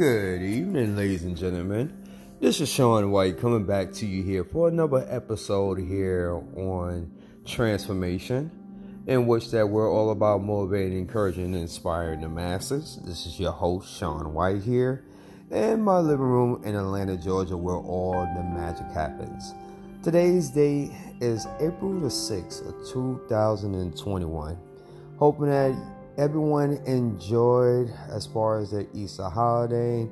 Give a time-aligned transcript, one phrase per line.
[0.00, 1.92] Good evening, ladies and gentlemen.
[2.40, 7.12] This is Sean White coming back to you here for another episode here on
[7.44, 8.50] transformation,
[9.06, 12.98] in which that we're all about motivating, encouraging, and inspiring the masses.
[13.04, 15.04] This is your host, Sean White here,
[15.50, 19.52] in my living room in Atlanta, Georgia, where all the magic happens.
[20.02, 24.58] Today's date is April the 6th of 2021.
[25.18, 30.06] Hoping that everyone enjoyed as far as the Easter holiday.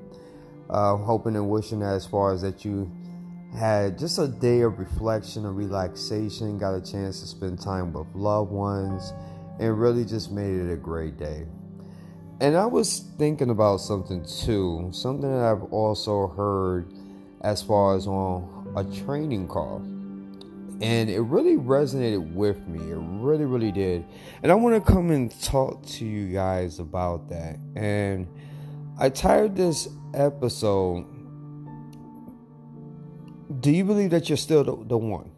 [0.70, 2.90] Uh, hoping and wishing as far as that you
[3.54, 8.06] had just a day of reflection and relaxation, got a chance to spend time with
[8.14, 9.12] loved ones,
[9.60, 11.46] and really just made it a great day.
[12.40, 16.90] And I was thinking about something too, something that I've also heard
[17.42, 19.82] as far as on a training call
[20.80, 22.92] and it really resonated with me.
[22.92, 24.04] It really, really did.
[24.42, 27.58] And I want to come and talk to you guys about that.
[27.74, 28.28] And
[28.98, 31.04] I titled this episode,
[33.60, 35.32] Do you believe that you're still the, the one?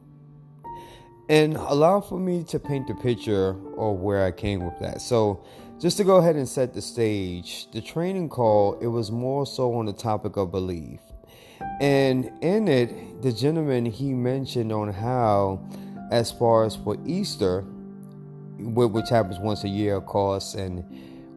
[1.31, 5.01] And allow for me to paint the picture of where I came with that.
[5.01, 5.45] So,
[5.79, 9.73] just to go ahead and set the stage, the training call, it was more so
[9.77, 11.01] on the topic of belief.
[11.81, 15.67] And in it, the gentleman he mentioned on how,
[16.11, 17.63] as far as for Easter,
[18.59, 20.85] which happens once a year, of course, and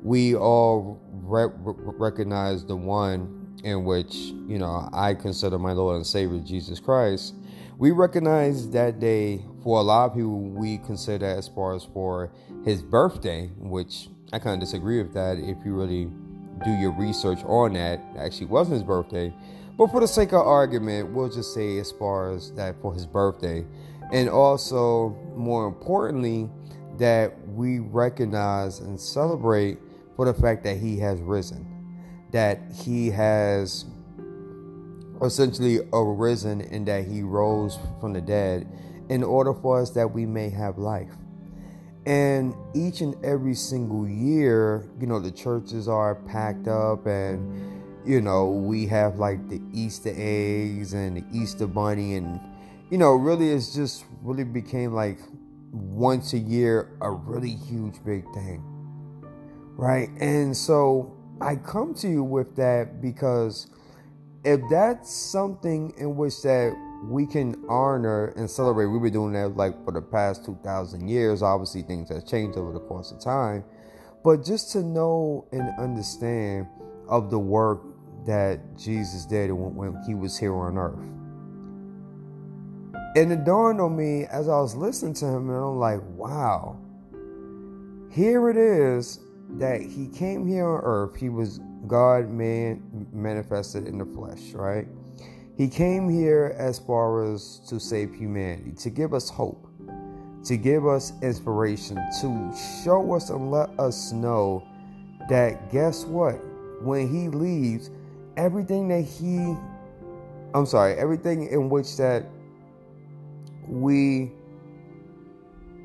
[0.03, 6.05] we all re- recognize the one in which you know I consider my Lord and
[6.05, 7.35] Savior Jesus Christ.
[7.77, 10.41] We recognize that day for a lot of people.
[10.41, 12.31] We consider as far as for
[12.65, 15.37] his birthday, which I kind of disagree with that.
[15.37, 16.09] If you really
[16.65, 19.33] do your research on that, actually wasn't his birthday
[19.77, 23.05] but for the sake of argument, we'll just say as far as that for his
[23.05, 23.65] birthday.
[24.11, 26.49] And also, more importantly,
[26.99, 29.79] that we recognize and celebrate
[30.15, 31.65] for the fact that he has risen,
[32.31, 33.85] that he has
[35.23, 38.67] essentially arisen and that he rose from the dead
[39.09, 41.11] in order for us that we may have life.
[42.05, 47.72] And each and every single year, you know, the churches are packed up and
[48.05, 52.39] you know, we have like the Easter eggs and the Easter bunny, and
[52.89, 55.19] you know, really, it's just really became like
[55.71, 58.61] once a year a really huge big thing,
[59.75, 60.09] right?
[60.19, 63.67] And so I come to you with that because
[64.43, 66.73] if that's something in which that
[67.05, 71.07] we can honor and celebrate, we've been doing that like for the past two thousand
[71.07, 71.41] years.
[71.41, 73.63] Obviously, things have changed over the course of time,
[74.23, 76.67] but just to know and understand
[77.07, 77.81] of the work
[78.25, 81.09] that Jesus did when he was here on earth.
[83.15, 86.79] And it dawned on me as I was listening to him, and I'm like, wow,
[88.09, 89.19] here it is
[89.51, 91.15] that he came here on earth.
[91.15, 94.87] He was God, man, manifested in the flesh, right?
[95.55, 99.67] He came here as far as to save humanity, to give us hope,
[100.45, 102.51] to give us inspiration, to
[102.83, 104.67] show us and let us know
[105.29, 106.35] that guess what?
[106.81, 107.91] When he leaves,
[108.37, 109.55] everything that he
[110.55, 112.25] I'm sorry, everything in which that
[113.67, 114.31] we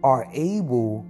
[0.02, 1.06] are able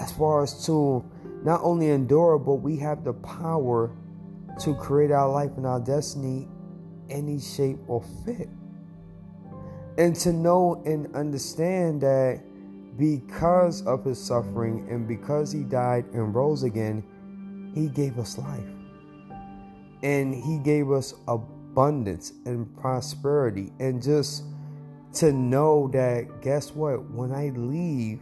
[0.00, 1.04] as far as to
[1.44, 3.94] not only endure but we have the power
[4.60, 6.48] to create our life and our destiny
[7.10, 8.48] any shape or fit.
[9.98, 12.40] And to know and understand that
[12.96, 17.04] because of his suffering and because he died and rose again,
[17.74, 18.73] he gave us life
[20.04, 23.72] and he gave us abundance and prosperity.
[23.80, 24.44] And just
[25.14, 27.10] to know that guess what?
[27.10, 28.20] When i leave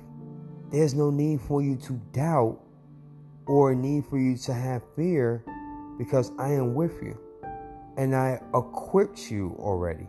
[0.71, 2.59] there's no need for you to doubt
[3.47, 5.45] or need for you to have fear
[5.99, 7.19] because i am with you
[7.99, 10.09] and i equipped you already.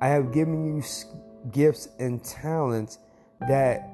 [0.00, 0.82] I have given you
[1.52, 2.98] gifts and talents
[3.46, 3.90] that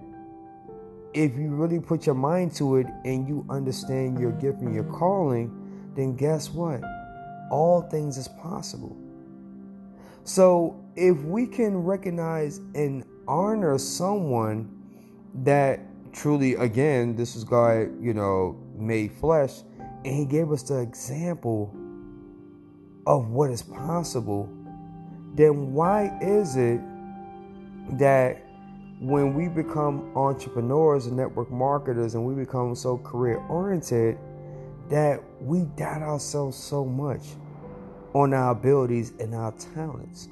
[1.12, 4.84] if you really put your mind to it and you understand your gift and your
[4.84, 5.65] calling
[5.96, 6.82] then guess what?
[7.50, 8.96] All things is possible.
[10.25, 14.72] So if we can recognize and honor someone
[15.34, 15.81] that
[16.12, 21.75] truly, again, this is God, you know, made flesh, and He gave us the example
[23.06, 24.49] of what is possible,
[25.34, 26.81] then why is it
[27.99, 28.42] that
[29.00, 34.19] when we become entrepreneurs and network marketers and we become so career oriented,
[34.88, 37.23] that we doubt ourselves so much
[38.15, 40.29] on our abilities and our talents.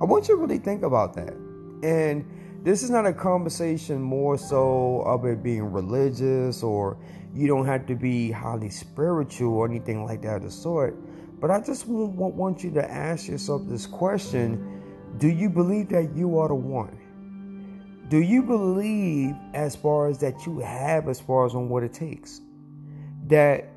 [0.00, 1.34] I want you to really think about that.
[1.82, 2.24] And
[2.64, 6.96] this is not a conversation more so of it being religious or
[7.34, 10.94] You don't have to be highly spiritual or anything like that of the sort.
[11.40, 14.82] But I just want you to ask yourself this question
[15.18, 16.98] Do you believe that you are the one?
[18.08, 21.94] Do you believe, as far as that you have, as far as on what it
[21.94, 22.42] takes,
[23.26, 23.68] that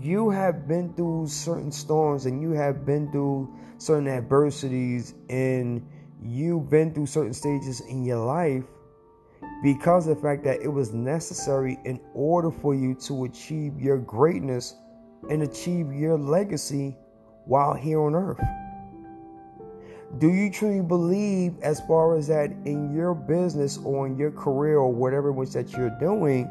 [0.00, 5.86] you have been through certain storms and you have been through certain adversities and
[6.22, 8.64] you've been through certain stages in your life
[9.62, 13.98] because of the fact that it was necessary in order for you to achieve your
[13.98, 14.74] greatness
[15.30, 16.96] and achieve your legacy
[17.44, 18.40] while here on earth.
[20.18, 24.76] Do you truly believe, as far as that, in your business or in your career
[24.76, 26.44] or whatever it was that you're doing,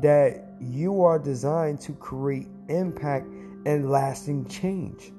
[0.00, 3.26] that you are designed to create impact
[3.66, 5.12] and lasting change,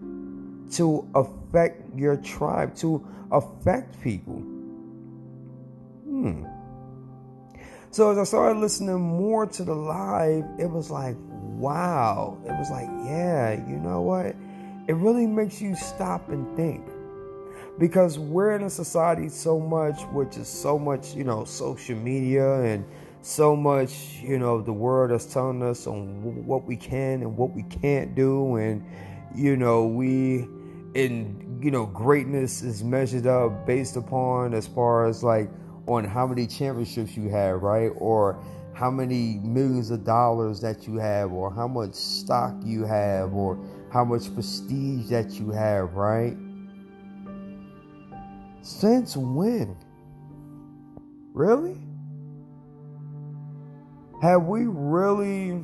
[0.75, 4.41] to affect your tribe, to affect people?
[6.05, 6.45] Hmm.
[7.91, 11.15] So as I started listening more to the live, it was like,
[11.55, 12.37] wow.
[12.45, 14.35] It was like, yeah, you know what?
[14.87, 16.85] It really makes you stop and think.
[17.79, 22.61] Because we're in a society so much, which is so much, you know, social media
[22.61, 22.85] and
[23.25, 27.55] so much, you know, the world is telling us on what we can and what
[27.55, 28.57] we can't do.
[28.57, 28.85] And,
[29.33, 30.47] you know, we,
[30.93, 35.49] in, you know, greatness is measured up based upon as far as like,
[35.87, 37.91] on how many championships you have, right?
[37.97, 38.39] Or
[38.73, 43.57] how many millions of dollars that you have, or how much stock you have, or
[43.91, 46.37] how much prestige that you have, right?
[48.61, 49.75] Since when?
[51.33, 51.77] Really?
[54.25, 55.63] Have we really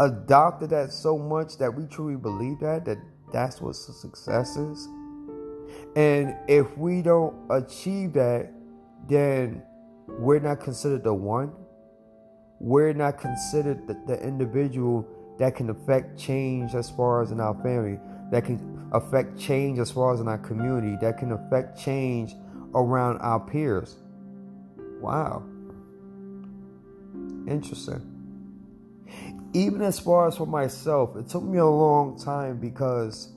[0.00, 2.98] adopted that so much that we truly believe that that
[3.32, 4.88] that's what success is?
[5.94, 8.50] And if we don't achieve that,
[9.08, 9.62] then
[10.08, 11.52] we're not considered the one.
[12.58, 15.06] We're not considered the, the individual
[15.38, 18.00] that can affect change as far as in our family,
[18.32, 22.34] that can affect change as far as in our community, that can affect change
[22.74, 23.98] around our peers.
[25.00, 25.44] Wow.
[27.46, 28.08] Interesting.
[29.52, 33.32] Even as far as for myself, it took me a long time because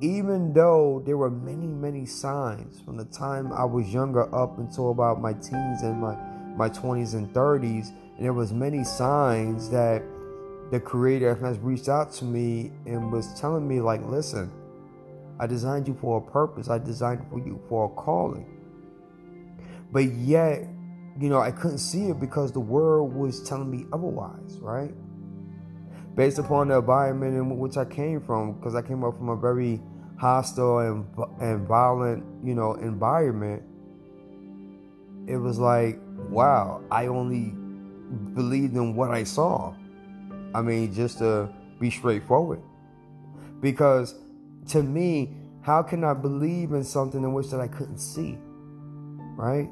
[0.00, 4.90] even though there were many, many signs from the time I was younger up until
[4.90, 6.14] about my teens and my,
[6.56, 10.02] my 20s and 30s, and there was many signs that
[10.70, 14.50] the creator has reached out to me and was telling me like, listen,
[15.38, 16.68] I designed you for a purpose.
[16.68, 18.50] I designed for you for a calling.
[19.92, 20.68] But yet,
[21.20, 24.92] you know, I couldn't see it because the world was telling me otherwise, right?
[26.14, 29.36] Based upon the environment in which I came from, because I came up from a
[29.36, 29.80] very
[30.18, 31.06] hostile and,
[31.40, 33.62] and violent, you know, environment,
[35.26, 37.54] it was like, wow, I only
[38.34, 39.74] believed in what I saw.
[40.54, 41.48] I mean, just to
[41.80, 42.60] be straightforward.
[43.60, 44.14] Because
[44.68, 48.38] to me, how can I believe in something in which that I couldn't see?
[49.36, 49.68] Right?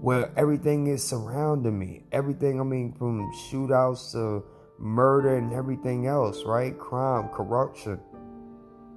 [0.00, 2.04] Where everything is surrounding me.
[2.12, 4.44] Everything, I mean, from shootouts to
[4.78, 6.78] murder and everything else, right?
[6.78, 8.00] Crime, corruption.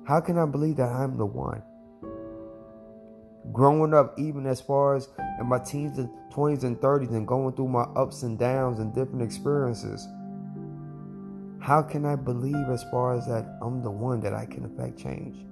[0.05, 1.63] How can I believe that I'm the one?
[3.51, 7.55] Growing up, even as far as in my teens and 20s and 30s, and going
[7.55, 10.07] through my ups and downs and different experiences,
[11.59, 14.99] how can I believe as far as that I'm the one that I can affect
[14.99, 15.45] change?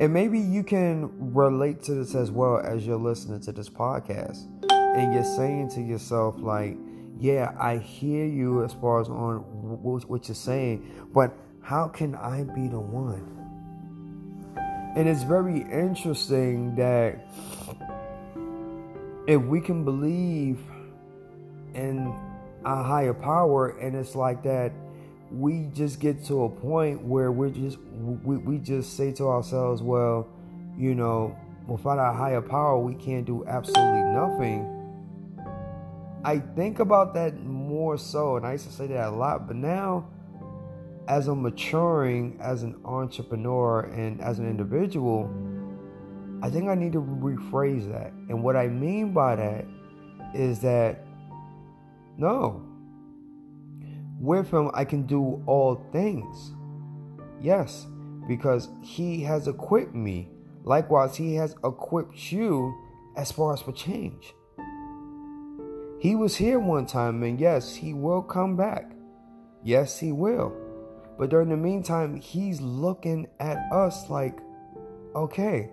[0.00, 4.46] And maybe you can relate to this as well as you're listening to this podcast.
[4.70, 6.76] And you're saying to yourself, like,
[7.18, 12.42] yeah, I hear you as far as on what you're saying, but how can I
[12.42, 13.38] be the one?
[14.96, 17.26] And it's very interesting that
[19.26, 20.58] if we can believe
[21.74, 22.14] in
[22.64, 24.72] a higher power and it's like that
[25.32, 27.78] we just get to a point where we're just
[28.24, 30.28] we, we just say to ourselves well
[30.76, 31.36] you know
[31.66, 34.68] without a higher power we can't do absolutely nothing
[36.24, 39.56] i think about that more so and i used to say that a lot but
[39.56, 40.06] now
[41.08, 45.30] as I'm maturing as an entrepreneur and as an individual,
[46.42, 48.12] I think I need to rephrase that.
[48.28, 49.66] And what I mean by that
[50.34, 51.04] is that
[52.18, 52.62] no,
[54.22, 56.52] with Him, I can do all things.
[57.40, 57.86] Yes,
[58.26, 60.30] because He has equipped me.
[60.64, 62.74] Likewise, He has equipped you
[63.16, 64.32] as far as for change.
[66.00, 68.92] He was here one time, and yes, He will come back.
[69.62, 70.56] Yes, He will.
[71.18, 74.40] But during the meantime, he's looking at us like,
[75.14, 75.70] okay,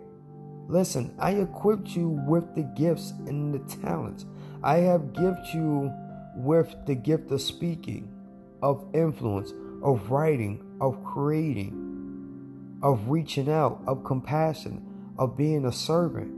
[0.68, 4.26] listen, I equipped you with the gifts and the talents.
[4.62, 5.92] I have gifted you
[6.36, 8.14] with the gift of speaking,
[8.62, 14.86] of influence, of writing, of creating, of reaching out, of compassion,
[15.18, 16.34] of being a servant.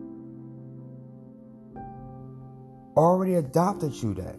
[2.98, 4.38] Already adopted you that.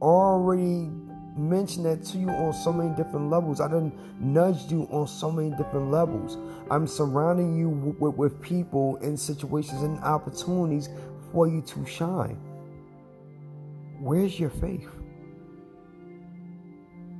[0.00, 0.90] Already
[1.36, 3.60] mentioned that to you on so many different levels.
[3.60, 6.36] I done nudged you on so many different levels.
[6.70, 10.88] I'm surrounding you with, with people in situations and opportunities
[11.32, 12.40] for you to shine.
[14.00, 14.88] Where's your faith?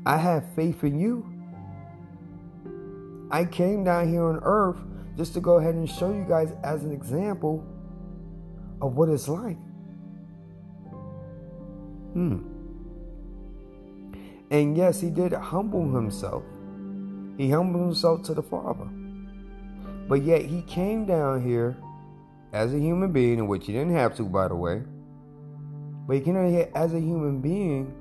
[0.09, 1.23] I have faith in you.
[3.31, 4.79] I came down here on earth
[5.19, 7.63] just to go ahead and show you guys as an example
[8.81, 9.59] of what it's like.
[12.15, 12.39] Hmm.
[14.51, 16.43] And yes, he did humble himself.
[17.37, 18.89] He humbled himself to the Father.
[20.09, 21.77] But yet he came down here
[22.55, 24.85] as a human being, in which he didn't have to, by the way.
[26.07, 27.95] But he came down here as a human being.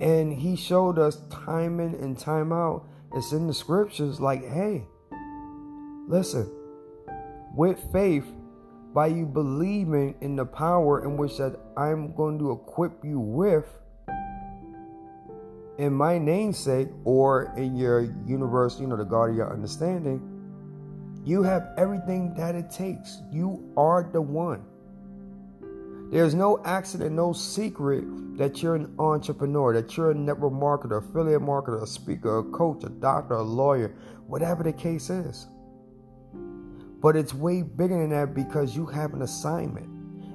[0.00, 2.86] And he showed us time in and time out.
[3.14, 4.86] It's in the scriptures like, hey,
[6.06, 6.50] listen,
[7.54, 8.24] with faith,
[8.94, 13.66] by you believing in the power in which that I'm going to equip you with,
[15.78, 20.20] in my namesake or in your universe, you know, the God of your understanding,
[21.24, 23.22] you have everything that it takes.
[23.30, 24.64] You are the one.
[26.10, 28.04] There's no accident, no secret
[28.36, 32.82] that you're an entrepreneur, that you're a network marketer, affiliate marketer, a speaker, a coach,
[32.82, 33.94] a doctor, a lawyer,
[34.26, 35.46] whatever the case is.
[37.00, 39.86] But it's way bigger than that because you have an assignment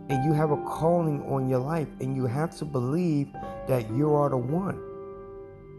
[0.07, 3.33] and you have a calling on your life, and you have to believe
[3.67, 4.79] that you are the one.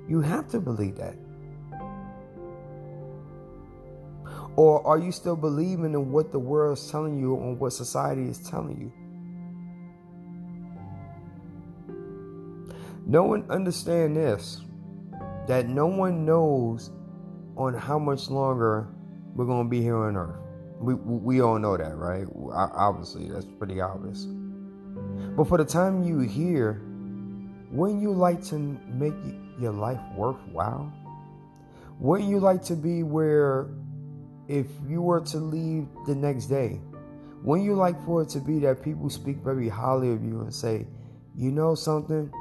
[0.09, 1.15] You have to believe that.
[4.57, 8.29] Or are you still believing in what the world is telling you and what society
[8.29, 9.06] is telling you?
[13.09, 14.61] No one understand this
[15.47, 16.91] that no one knows
[17.57, 18.89] on how much longer
[19.35, 20.41] we're going to be here on earth.
[20.81, 22.27] We, we all know that, right?
[22.53, 24.27] Obviously, that's pretty obvious.
[25.37, 26.83] But for the time you here,
[27.71, 29.15] wouldn't you like to make
[29.61, 30.93] your life worthwhile?
[32.01, 33.69] Wouldn't you like to be where
[34.49, 36.81] if you were to leave the next day,
[37.43, 40.53] wouldn't you like for it to be that people speak very highly of you and
[40.53, 40.87] say,
[41.37, 42.33] you know something?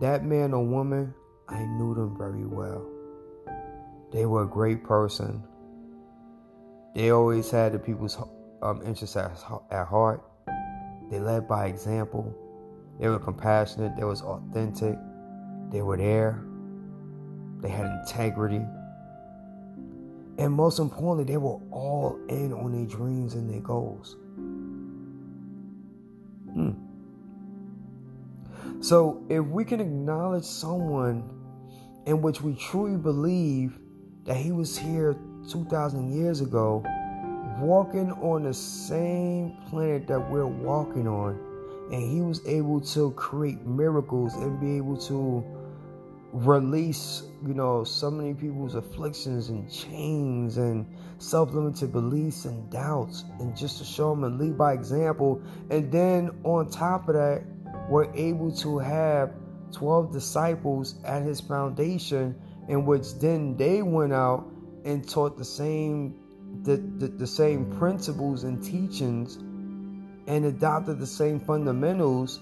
[0.00, 1.14] That man or woman,
[1.48, 2.84] I knew them very well.
[4.12, 5.42] They were a great person.
[6.94, 8.16] They always had the people's
[8.62, 9.32] um, interests at,
[9.70, 10.22] at heart.
[11.10, 12.34] They led by example.
[12.98, 13.96] They were compassionate.
[13.96, 14.96] They was authentic.
[15.70, 16.44] They were there.
[17.60, 18.64] They had integrity.
[20.38, 24.16] And most importantly, they were all in on their dreams and their goals.
[26.52, 26.83] Hmm.
[28.84, 31.30] So, if we can acknowledge someone
[32.04, 33.78] in which we truly believe
[34.26, 35.16] that he was here
[35.48, 36.84] 2,000 years ago,
[37.62, 41.40] walking on the same planet that we're walking on,
[41.92, 45.42] and he was able to create miracles and be able to
[46.34, 50.84] release, you know, so many people's afflictions and chains and
[51.16, 55.40] self-limited beliefs and doubts, and just to show them and lead by example.
[55.70, 57.44] And then on top of that,
[57.88, 59.32] we're able to have
[59.72, 62.34] 12 disciples at his foundation,
[62.68, 64.46] in which then they went out
[64.84, 66.20] and taught the same
[66.62, 69.36] the, the, the same principles and teachings
[70.26, 72.40] and adopted the same fundamentals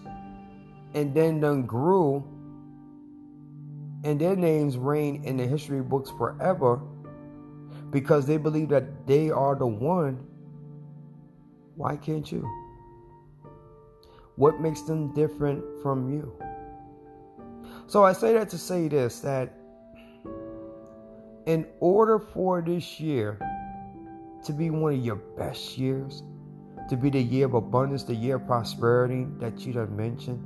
[0.95, 2.23] and then done grew
[4.05, 6.81] and their names reign in the history books forever
[7.91, 10.27] because they believe that they are the one.
[11.77, 12.49] Why can't you?
[14.37, 16.33] What makes them different from you?
[17.87, 19.53] So I say that to say this that
[21.47, 23.39] in order for this year
[24.45, 26.23] to be one of your best years,
[26.89, 30.41] to be the year of abundance, the year of prosperity that you done mentioned,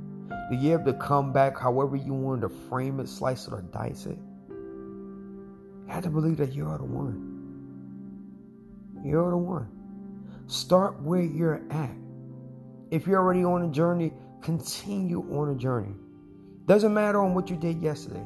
[0.49, 4.05] the year of the comeback, however you want to frame it, slice it, or dice
[4.05, 4.17] it.
[4.49, 7.33] You have to believe that you are the one.
[9.03, 9.69] You're the one.
[10.47, 11.95] Start where you're at.
[12.89, 15.93] If you're already on a journey, continue on a journey.
[16.67, 18.23] Doesn't matter on what you did yesterday.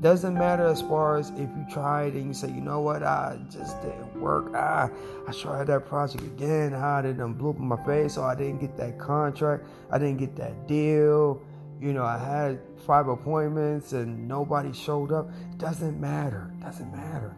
[0.00, 3.38] Doesn't matter as far as if you tried and you say, you know what, I
[3.50, 4.52] just didn't work.
[4.54, 4.88] Ah,
[5.28, 6.72] I tried that project again.
[6.72, 9.66] I didn't blew up in my face, so I didn't get that contract.
[9.90, 11.42] I didn't get that deal.
[11.80, 15.30] You know, I had five appointments and nobody showed up.
[15.58, 16.50] Doesn't matter.
[16.60, 17.36] Doesn't matter.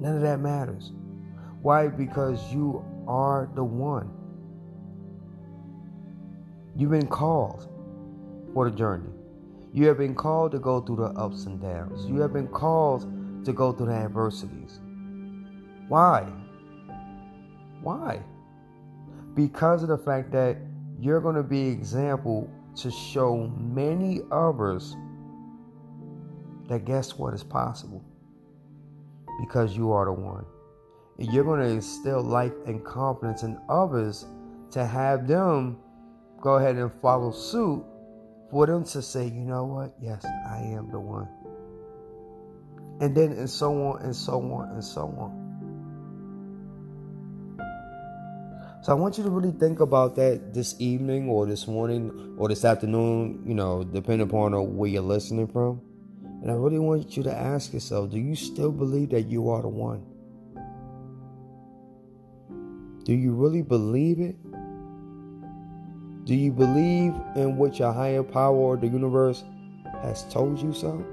[0.00, 0.92] None of that matters.
[1.62, 1.88] Why?
[1.88, 4.19] Because you are the one.
[6.80, 7.68] You've been called
[8.54, 9.10] for the journey.
[9.70, 12.06] You have been called to go through the ups and downs.
[12.06, 14.80] You have been called to go through the adversities.
[15.88, 16.22] Why?
[17.82, 18.22] Why?
[19.34, 20.56] Because of the fact that
[20.98, 24.96] you're going to be example to show many others
[26.70, 28.02] that guess what is possible
[29.38, 30.46] because you are the one.
[31.18, 34.24] And you're going to instill life and confidence in others
[34.70, 35.76] to have them
[36.40, 37.84] go ahead and follow suit
[38.50, 39.94] for them to say, you know what?
[40.00, 41.28] Yes, I am the one.
[43.00, 45.40] And then, and so on, and so on, and so on.
[48.82, 52.48] So I want you to really think about that this evening or this morning or
[52.48, 55.82] this afternoon, you know, depending upon uh, where you're listening from.
[56.42, 59.60] And I really want you to ask yourself do you still believe that you are
[59.60, 60.06] the one?
[63.04, 64.36] Do you really believe it?
[66.30, 69.42] Do you believe in what your higher power or the universe
[70.00, 71.04] has told you so?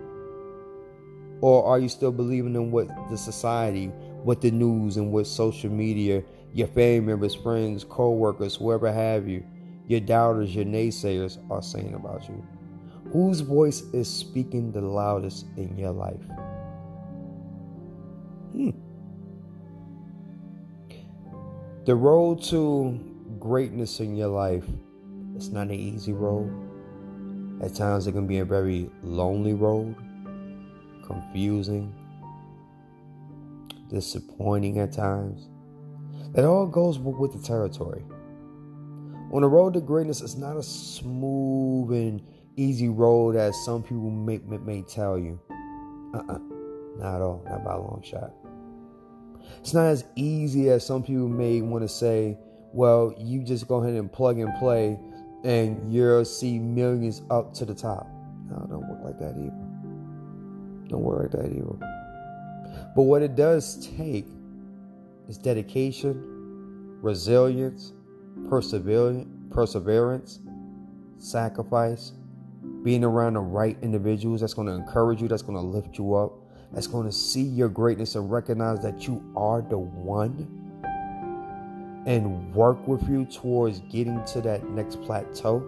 [1.41, 3.87] Or are you still believing in what the society,
[4.21, 9.27] what the news, and what social media, your family members, friends, co workers, whoever have
[9.27, 9.43] you,
[9.87, 12.45] your doubters, your naysayers are saying about you?
[13.11, 16.27] Whose voice is speaking the loudest in your life?
[18.51, 18.69] Hmm.
[21.85, 22.99] The road to
[23.39, 24.65] greatness in your life
[25.37, 26.51] it's not an easy road.
[27.61, 29.95] At times, it can be a very lonely road,
[31.05, 31.93] confusing,
[33.87, 35.47] disappointing at times.
[36.33, 38.03] That all goes with the territory.
[39.31, 42.21] On the road to greatness, it's not a smooth and
[42.55, 45.39] easy road as some people may, may, may tell you.
[45.51, 46.39] Uh uh-uh, uh
[46.97, 48.33] not at all, not by a long shot.
[49.59, 52.39] It's not as easy as some people may want to say,
[52.73, 54.97] well, you just go ahead and plug and play
[55.43, 58.07] and you'll see millions up to the top.
[58.49, 60.89] No, don't work like that either.
[60.89, 61.77] Don't work like that either.
[62.95, 64.27] But what it does take
[65.27, 67.93] is dedication, resilience,
[68.49, 70.39] perseverance, perseverance,
[71.17, 72.13] sacrifice,
[72.83, 76.15] being around the right individuals that's going to encourage you, that's going to lift you
[76.15, 76.33] up,
[76.71, 80.66] that's going to see your greatness and recognize that you are the one
[82.07, 85.61] and work with you towards getting to that next plateau.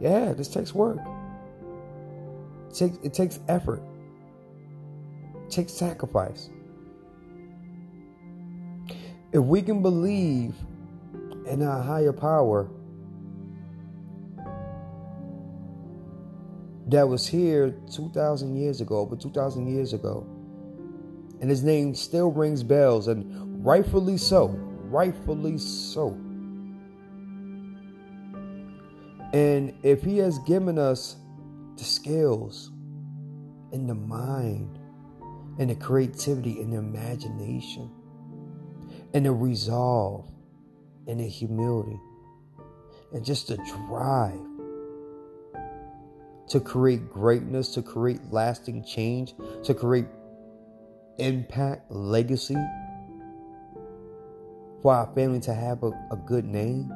[0.00, 0.98] Yeah, this takes work.
[2.70, 3.82] It takes, it takes effort.
[5.44, 6.48] It takes sacrifice.
[9.32, 10.54] If we can believe
[11.46, 12.70] in our higher power
[16.88, 20.26] that was here 2,000 years ago, but 2,000 years ago,
[21.42, 24.58] and his name still rings bells, and rightfully so
[24.90, 26.08] rightfully so.
[29.32, 31.16] And if He has given us
[31.76, 32.70] the skills
[33.72, 34.78] and the mind
[35.58, 37.90] and the creativity and the imagination
[39.14, 40.28] and the resolve
[41.06, 42.00] and the humility
[43.12, 43.56] and just the
[43.88, 44.38] drive
[46.48, 50.06] to create greatness, to create lasting change, to create
[51.18, 52.56] impact, legacy
[54.82, 56.88] for our family to have a, a good name,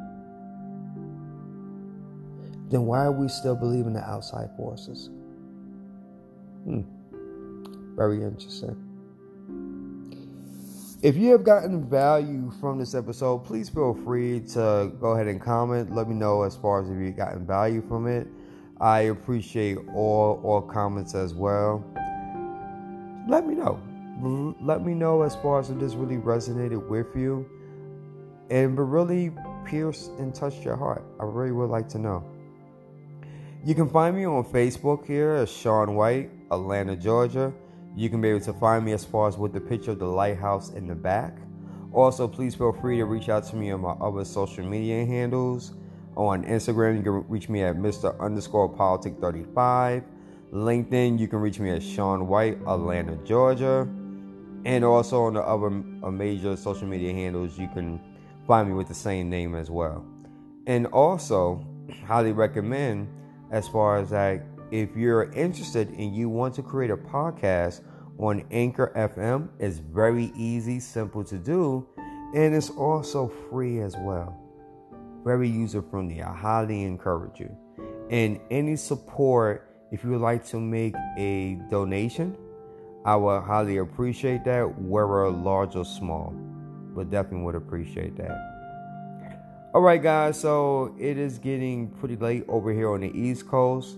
[2.70, 5.10] then why are we still believing the outside forces?
[6.64, 6.82] Hmm.
[7.96, 8.80] Very interesting.
[11.02, 15.38] If you have gotten value from this episode, please feel free to go ahead and
[15.40, 15.94] comment.
[15.94, 18.26] Let me know as far as if you've gotten value from it.
[18.80, 21.84] I appreciate all all comments as well.
[23.28, 23.78] Let me know.
[24.60, 27.46] Let me know as far as if this really resonated with you
[28.50, 29.32] and really
[29.64, 31.04] pierced and touched your heart?
[31.20, 32.24] I really would like to know.
[33.64, 37.52] You can find me on Facebook here as Sean White, Atlanta, Georgia.
[37.96, 40.06] You can be able to find me as far as with the picture of the
[40.06, 41.38] lighthouse in the back.
[41.92, 45.74] Also, please feel free to reach out to me on my other social media handles.
[46.16, 48.18] On Instagram, you can reach me at Mr.
[48.20, 50.02] underscore politic 35.
[50.52, 53.88] LinkedIn, you can reach me at Sean White, Atlanta, Georgia.
[54.64, 58.00] And also on the other major social media handles, you can
[58.46, 60.04] find me with the same name as well.
[60.66, 61.64] And also,
[62.06, 63.08] highly recommend
[63.50, 67.82] as far as like if you're interested and you want to create a podcast
[68.18, 71.86] on Anchor FM, it's very easy, simple to do,
[72.34, 74.40] and it's also free as well.
[75.24, 76.22] Very user friendly.
[76.22, 77.56] I highly encourage you.
[78.10, 82.36] And any support, if you would like to make a donation,
[83.04, 86.34] I would highly appreciate that, whether large or small
[86.94, 88.54] but definitely would appreciate that.
[89.74, 90.38] All right, guys.
[90.38, 93.96] So it is getting pretty late over here on the East Coast,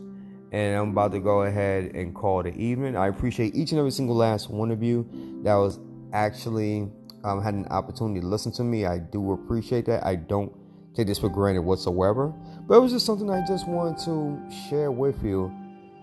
[0.50, 2.96] and I'm about to go ahead and call the evening.
[2.96, 5.06] I appreciate each and every single last one of you
[5.42, 5.78] that was
[6.14, 6.90] actually
[7.24, 8.86] um, had an opportunity to listen to me.
[8.86, 10.04] I do appreciate that.
[10.06, 10.50] I don't
[10.94, 12.32] take this for granted whatsoever.
[12.66, 15.52] But it was just something I just wanted to share with you,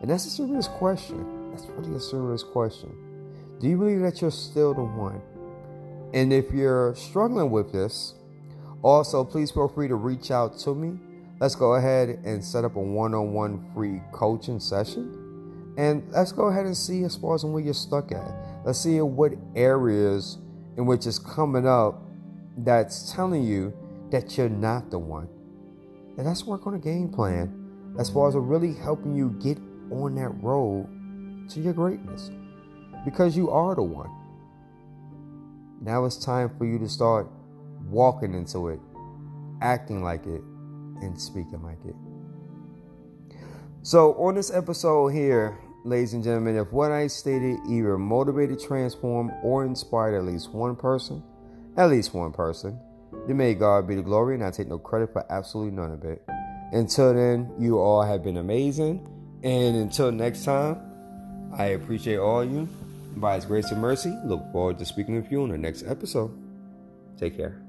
[0.02, 1.50] and that's a serious question.
[1.52, 2.96] That's really a serious question.
[3.60, 5.22] Do you believe that you're still the one?
[6.14, 8.14] And if you're struggling with this
[8.84, 11.00] also, please feel free to reach out to me.
[11.40, 15.74] Let's go ahead and set up a one on one free coaching session.
[15.78, 18.32] And let's go ahead and see as far as where you're stuck at.
[18.64, 20.38] Let's see what areas
[20.78, 22.02] in which it's coming up
[22.58, 23.74] that's telling you
[24.12, 25.28] that you're not the one.
[26.18, 29.58] And let's work on a game plan as far as really helping you get
[29.92, 30.88] on that road
[31.50, 32.30] to your greatness.
[33.06, 34.10] Because you are the one.
[35.84, 37.28] Now it's time for you to start
[37.90, 38.80] walking into it,
[39.62, 40.42] acting like it,
[41.02, 41.96] and speaking like it.
[43.82, 49.34] So, on this episode here, ladies and gentlemen, if what I stated either motivated, transformed,
[49.44, 51.22] or inspired at least one person,
[51.76, 52.80] at least one person,
[53.28, 56.06] then may God be the glory, and I take no credit for absolutely none of
[56.06, 56.24] it.
[56.72, 59.06] Until then, you all have been amazing.
[59.44, 60.82] And until next time,
[61.54, 62.70] I appreciate all you.
[63.16, 66.32] By His grace and mercy, look forward to speaking with you on the next episode.
[67.18, 67.63] Take care.